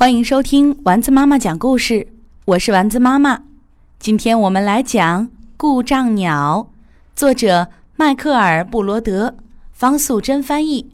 [0.00, 2.06] 欢迎收听丸子妈妈讲故事，
[2.44, 3.40] 我是丸子妈妈。
[3.98, 6.68] 今天我们来讲《故障鸟》，
[7.16, 9.34] 作者迈克尔·布罗德，
[9.72, 10.88] 方素珍翻译。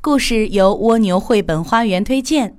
[0.00, 2.56] 故事由蜗牛绘本花园推荐。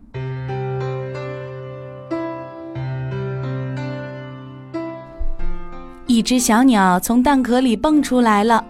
[6.05, 8.63] 一只小鸟从蛋壳里蹦出来了，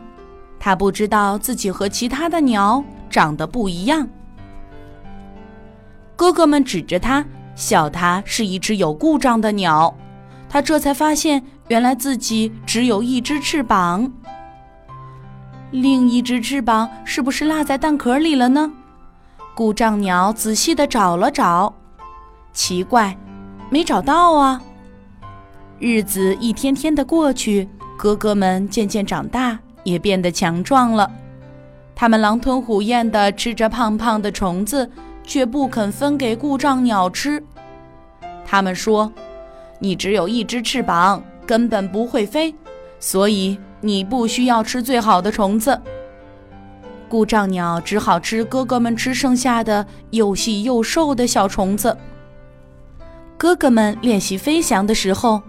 [0.57, 4.07] 它不知道自己和其他的鸟长得不一样。
[6.18, 7.23] 哥哥们指着它，
[7.55, 9.95] 笑它是一只有故障的鸟。
[10.49, 14.12] 他这才发现，原来自己只有一只翅膀。
[15.70, 18.72] 另一只翅膀是不是落在蛋壳里了呢？
[19.53, 21.72] 故障鸟仔细的找了找，
[22.52, 23.16] 奇怪，
[23.70, 24.59] 没找到啊。
[25.77, 31.11] 日子一天天的过去，哥哥们渐渐长大，也变得强壮了。
[31.94, 34.89] 他们狼吞虎咽的吃着胖胖的虫子。
[35.27, 37.44] 却不肯分给故障鸟吃。
[38.44, 39.12] 他们说
[39.77, 42.56] ：“你只有一只翅膀，根本不会飞，
[43.00, 45.80] 所以你不需要吃最好的虫子。”
[47.09, 51.95] 故障鸟只好吃哥哥们吃剩下的又细又瘦的小虫子。
[53.38, 55.42] 哥哥们练习飞翔的时候，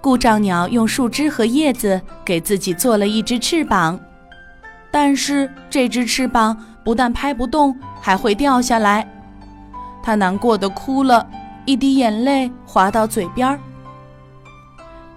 [0.00, 4.00] 故障鸟用树枝和叶子给自己做了一只翅膀，
[4.90, 9.06] 但是这只翅膀不但拍不动，还会掉下来。
[10.06, 11.28] 他难过的哭了，
[11.64, 13.58] 一滴眼泪滑到嘴边儿。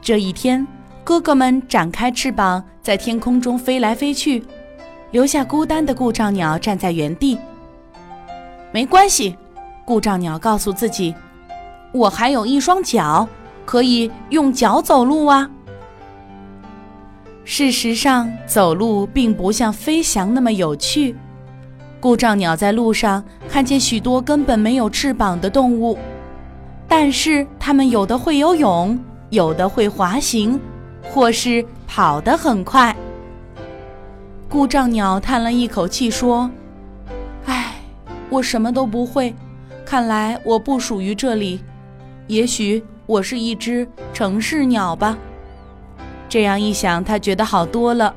[0.01, 0.65] 这一天，
[1.03, 4.43] 哥哥们展开翅膀，在天空中飞来飞去，
[5.11, 7.37] 留下孤单的故障鸟站在原地。
[8.71, 9.37] 没关系，
[9.85, 11.13] 故障鸟告诉自己
[11.93, 13.27] ：“我还有一双脚，
[13.67, 15.47] 可以用脚走路啊。”
[17.45, 21.15] 事实上，走路并不像飞翔那么有趣。
[21.99, 25.97] 故障鸟在路上看见许多根本没有翅膀的动物，
[26.87, 28.97] 但是它们有的会游泳，
[29.31, 30.57] 有的会滑行，
[31.03, 32.95] 或是跑得很快。
[34.47, 36.49] 故障鸟叹了一口气说
[37.45, 37.75] ：“唉，
[38.29, 39.35] 我什么都不会，
[39.85, 41.59] 看来我不属于这里。
[42.27, 45.17] 也许我是一只城市鸟吧。”
[46.29, 48.15] 这样一想，他觉得好多了。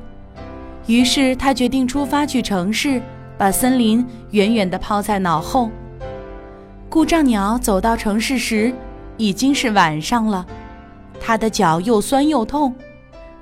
[0.87, 3.03] 于是他决定出发去城市。
[3.43, 5.69] 把森林远远地抛在脑后。
[6.89, 8.73] 故障鸟走到城市时，
[9.17, 10.47] 已经是晚上了。
[11.21, 12.73] 它的脚又酸又痛。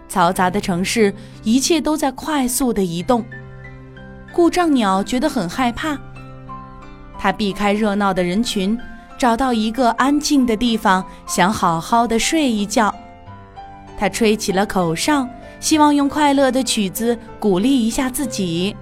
[0.09, 1.12] 嘈杂的城市，
[1.43, 3.22] 一切都在快速地移动。
[4.33, 5.99] 故障鸟觉得很害怕。
[7.19, 8.78] 它避开热闹的人群，
[9.19, 12.91] 找到一个安静的地方，想好好的睡一觉。
[13.99, 15.28] 它吹起了口哨，
[15.61, 18.75] 希望用快乐的曲子鼓励一下自己。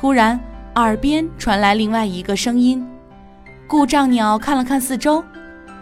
[0.00, 0.40] 突然，
[0.76, 2.88] 耳边传来另外一个声音。
[3.68, 5.22] 故障鸟看了看四周，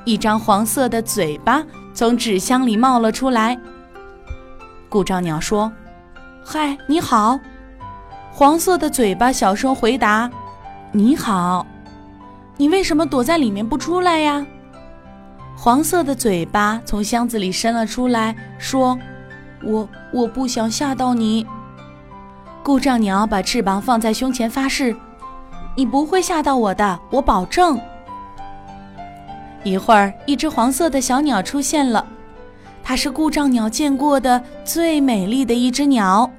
[0.05, 1.65] 一张黄色的嘴巴
[1.95, 3.57] 从纸箱里冒了出来。
[4.89, 5.73] 故障鸟说
[6.45, 7.39] ：“嗨，你好。”
[8.35, 10.29] 黄色的嘴巴小声回答
[10.91, 11.65] ：“你好。”
[12.59, 14.45] 你为什么躲在里面不出来呀？
[15.57, 18.99] 黄色的嘴巴从箱子里伸了出来，说
[19.63, 21.47] ：“我我不想吓到你。”
[22.69, 24.95] 故障鸟把翅膀放在胸前，发誓
[25.75, 27.81] ：“你不会吓到我的，我保证。”
[29.65, 32.05] 一会儿，一只黄色的小鸟出现了，
[32.85, 36.31] 它是故障鸟见过的最美丽的一只鸟。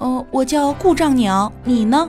[0.00, 2.06] 哦，我叫故障鸟，你呢？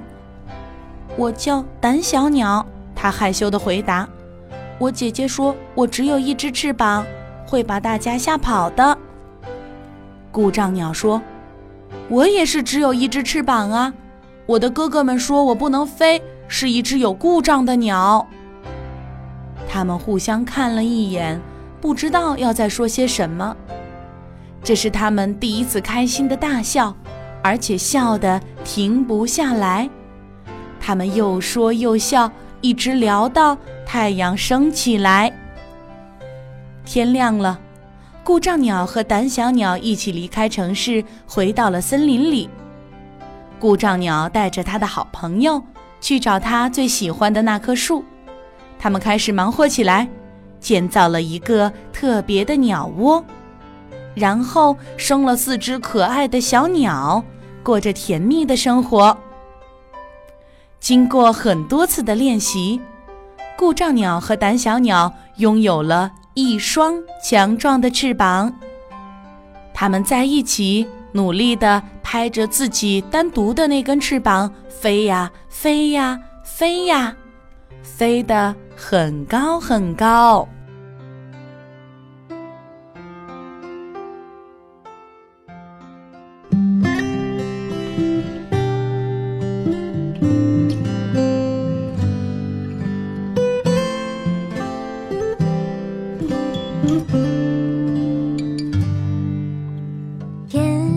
[1.15, 2.65] 我叫胆小鸟。
[2.93, 4.05] 它害羞地回答
[4.77, 7.05] ：“我姐姐说我只有一只翅膀，
[7.47, 8.97] 会把大家吓跑的。”
[10.29, 11.21] 故障鸟说。
[12.09, 13.93] 我也是只有一只翅膀啊！
[14.45, 18.27] 我的哥哥们说我不能飞，是一只有故障的鸟。
[19.69, 21.39] 他们互相看了一眼，
[21.79, 23.55] 不知道要再说些什么。
[24.63, 26.95] 这是他们第一次开心的大笑，
[27.41, 29.89] 而且笑得停不下来。
[30.79, 35.31] 他们又说又笑，一直聊到太阳升起来。
[36.85, 37.59] 天亮了。
[38.23, 42.49] 故障鸟和胆小鸟一起离开城市，回到了森林里。
[43.59, 45.61] 故障鸟带着他的好朋友
[45.99, 48.01] 去找他最喜欢的那棵树，
[48.79, 50.07] 他们开始忙活起来，
[50.61, 53.21] 建造了一个特别的鸟窝，
[54.15, 57.21] 然后生了四只可爱的小鸟，
[57.61, 59.17] 过着甜蜜的生活。
[60.79, 62.79] 经过很多次的练习，
[63.57, 66.09] 故障鸟和胆小鸟拥有了。
[66.35, 68.53] 一双强壮的翅膀，
[69.73, 77.15] 它们在一起努力地拍着自己单独的那根翅膀，飞呀飞呀飞呀。
[77.81, 80.47] 飞得很高很高。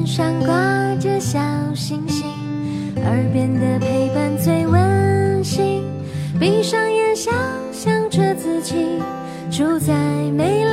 [0.06, 1.40] 上挂着小
[1.74, 2.24] 星星，
[3.04, 5.82] 耳边的陪伴最温馨。
[6.38, 7.34] 闭上眼，想
[7.72, 9.02] 象着自己
[9.50, 9.92] 住在
[10.30, 10.65] 美丽。